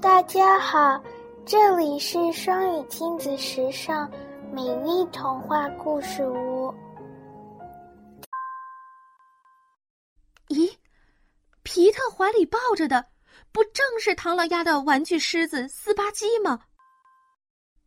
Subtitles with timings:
[0.00, 1.02] 大家好，
[1.44, 4.08] 这里是双语亲子时尚
[4.52, 6.72] 美丽童话故事屋。
[10.50, 10.72] 咦，
[11.64, 13.04] 皮特怀里抱着的，
[13.50, 16.60] 不正是唐老鸭的玩具狮子斯巴基吗？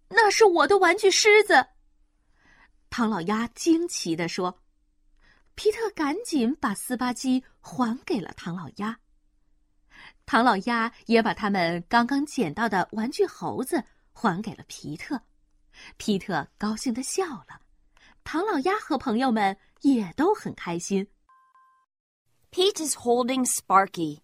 [0.09, 1.65] 那是我的玩具狮子。
[2.89, 4.59] 唐老鸭惊奇地说
[5.55, 8.97] ：“皮特，赶紧把斯巴基还给了唐老鸭。”
[10.30, 15.20] 唐老鸭也把他们刚刚捡到的玩具猴子还给了皮特。
[15.96, 17.60] 皮特高兴的笑了，
[18.24, 21.06] 唐老鸭和朋友们也都很开心。
[22.50, 24.20] Pete is holding Sparky.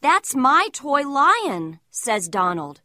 [0.00, 2.76] That's my toy lion, says Donald.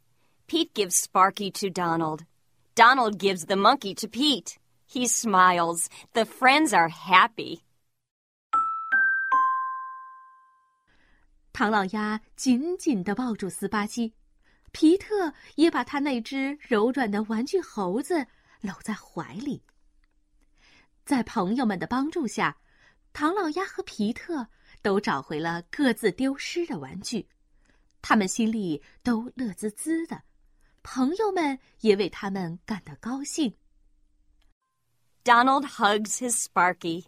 [0.47, 2.25] Pete gives Sparky to Donald.
[2.73, 4.57] Donald gives the monkey to Pete.
[4.87, 5.87] He smiles.
[6.13, 7.63] The friends are happy.
[11.52, 14.14] 唐老鸭紧紧地抱住斯巴基，
[14.72, 18.26] 皮特也把他那只柔软的玩具猴子
[18.60, 19.62] 搂在怀里。
[21.04, 22.56] 在朋友们的帮助下，
[23.12, 24.46] 唐老鸭和皮特
[24.80, 27.28] 都找回了各自丢失的玩具，
[28.00, 30.22] 他们心里都乐滋滋的。
[30.82, 33.54] 朋友们也为他们感到高兴。
[35.22, 37.04] Donald hugs his Sparky.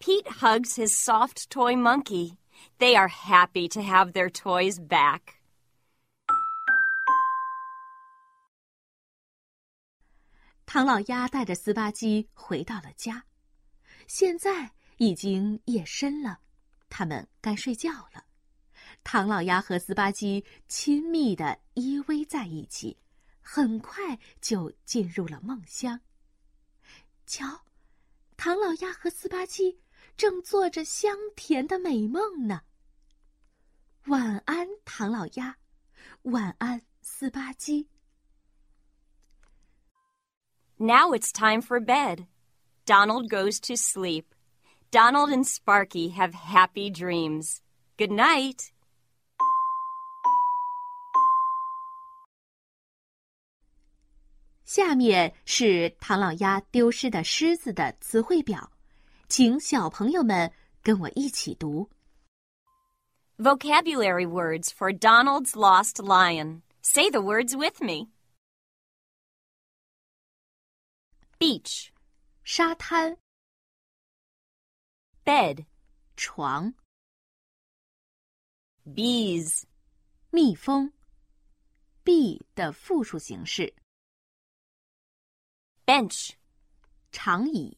[0.00, 2.36] Pete hugs his soft toy monkey.
[2.78, 5.20] They are happy to have their toys back.
[10.64, 13.24] 唐老鸭带着斯巴基回到了家，
[14.06, 16.40] 现在已经夜深了，
[16.88, 18.24] 他们该睡觉了。
[19.04, 22.96] 唐老鸭和斯巴基亲密的依偎在一起，
[23.42, 26.00] 很快就进入了梦乡。
[27.26, 27.64] 瞧，
[28.36, 29.78] 唐老鸭和斯巴基
[30.16, 32.62] 正做着香甜的美梦呢。
[34.06, 35.56] 晚安，唐老鸭，
[36.22, 37.88] 晚安，斯巴基。
[40.76, 42.26] Now it's time for bed.
[42.84, 44.24] Donald goes to sleep.
[44.90, 47.58] Donald and Sparky have happy dreams.
[47.96, 48.70] Good night.
[54.64, 58.71] 下面是唐老鸭丢失的狮子的词汇表，
[59.31, 61.89] 请小朋友们跟我一起读。
[63.37, 66.63] Vocabulary words for Donald's lost lion.
[66.81, 68.09] Say the words with me.
[71.37, 71.91] Beach,
[72.43, 73.17] 沙滩、
[75.23, 75.65] bed,
[76.15, 76.73] 床、
[78.85, 79.63] bees,
[80.31, 80.91] 蜜蜂，
[82.03, 83.75] be 的复数形式，
[85.85, 86.31] bench,
[87.11, 87.77] 长椅，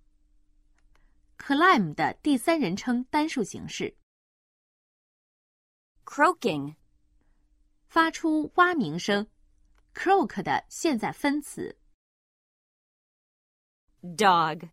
[1.41, 3.97] climb 的第三人称单数形式
[6.05, 6.75] ，croaking,
[7.87, 9.27] 发出蛙鸣声
[9.95, 11.75] ，croak 的现在分词
[14.03, 14.69] ，dog,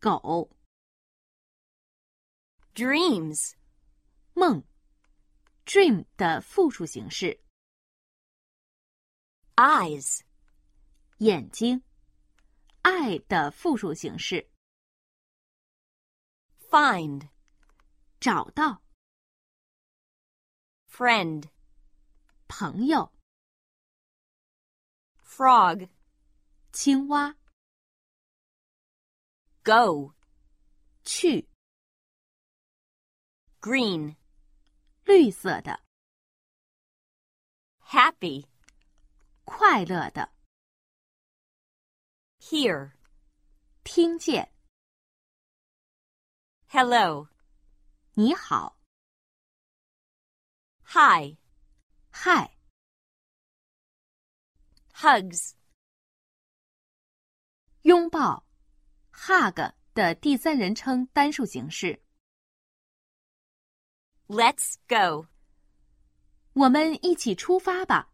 [0.00, 0.50] 狗。
[2.74, 3.52] dreams,
[4.34, 4.62] 梦
[5.64, 7.40] ，dream 的复数形式
[9.54, 10.20] ，eyes,
[11.18, 11.80] 眼睛
[12.82, 14.48] ，eye 的复数形式，
[16.69, 17.29] find,
[18.19, 18.81] 找到
[20.89, 21.49] friend,
[22.47, 23.11] 朋友，
[25.23, 25.89] frog,
[26.71, 27.35] 青蛙，
[29.63, 30.13] go,
[31.03, 31.47] 去，
[33.59, 34.15] green,
[35.03, 35.83] 绿色的，
[37.79, 38.47] happy,
[39.45, 40.33] 快乐的，
[42.39, 42.93] hear,
[43.83, 44.51] 听见，
[46.67, 47.29] hello,
[48.15, 48.79] 你好，
[50.83, 51.37] hi,
[52.11, 52.57] 嗨，
[54.93, 55.53] hugs,
[57.83, 58.45] 拥抱，
[59.11, 62.01] hug 的第三人称单数形式，
[64.27, 65.27] let's go,
[66.53, 68.11] 我们一起出发吧，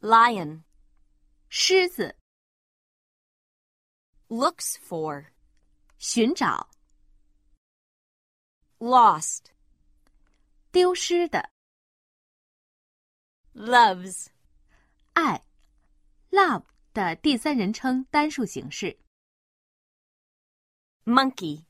[0.00, 0.62] lion,
[1.48, 2.16] 狮子，
[4.28, 5.32] looks for,
[5.99, 6.69] 寻找
[8.77, 9.47] ，lost,
[10.71, 11.51] 丢失的
[13.53, 14.27] ，loves,
[15.11, 15.45] 爱
[16.31, 16.63] ，love
[16.93, 18.97] 的第三人称单数形式。
[21.03, 21.65] monkey,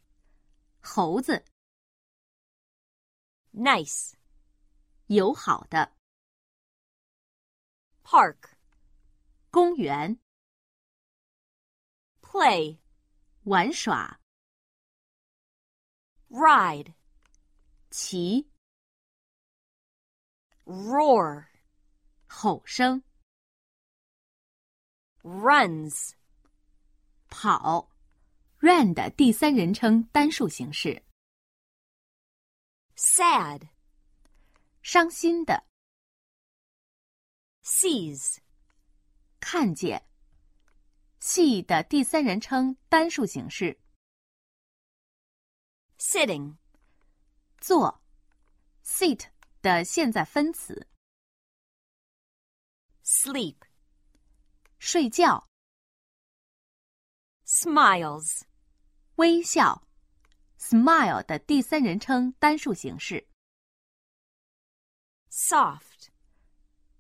[0.80, 1.44] 猴子
[3.52, 4.14] ，nice,
[5.08, 5.96] 友好的。
[8.04, 8.52] park,
[9.50, 10.20] 公园
[12.22, 12.78] ，play,
[13.49, 14.21] 玩耍，
[16.29, 16.95] ride,
[17.91, 18.49] 骑，
[20.65, 21.47] roar,
[22.27, 23.03] 吼声，
[25.23, 26.13] runs,
[27.29, 27.91] 跑。
[28.61, 31.05] run 的第三人称单数形式。
[32.97, 33.69] sad,
[34.81, 35.67] 伤心的，
[37.63, 38.39] sees,
[39.39, 40.08] 看见。
[41.20, 43.80] See 的第三人称单数形式。
[46.00, 46.56] sitting,
[47.60, 48.02] 坐
[48.84, 49.26] ，sit
[49.62, 50.88] 的现在分词。
[53.04, 53.58] sleep,
[54.78, 55.50] 睡觉
[57.46, 58.44] ，smiles,
[59.16, 59.86] 微笑
[60.58, 63.28] ，smile 的第三人称单数形式。
[65.30, 66.10] soft,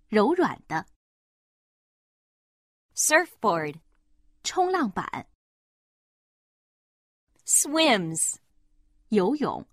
[0.08, 0.86] 柔软的
[2.96, 3.80] ，surfboard,
[4.43, 5.29] 冲浪板，
[7.45, 8.37] swims,
[9.09, 9.67] 游泳。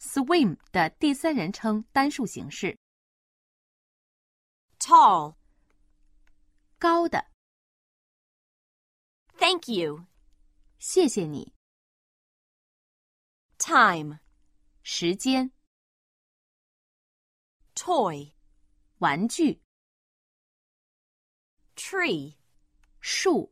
[0.00, 2.78] swim 的第三人称单数形式。
[4.78, 5.34] tall,
[6.78, 7.32] 高的，
[9.38, 10.06] thank you,
[10.78, 11.52] 谢谢你。
[13.58, 14.20] time,
[14.84, 15.50] 时间，
[17.74, 18.32] toy,
[18.98, 19.60] 玩具，
[21.74, 22.36] tree,
[23.00, 23.51] 树，